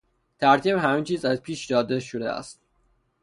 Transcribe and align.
ترتیب 0.39 0.77
همه 0.77 1.03
چیز 1.03 1.25
از 1.25 1.41
پیش 1.41 1.65
داده 1.65 1.99
شده 1.99 2.29
است. 2.29 2.61